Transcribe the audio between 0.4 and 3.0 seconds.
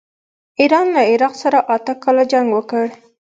ایران له عراق سره اته کاله جنګ وکړ.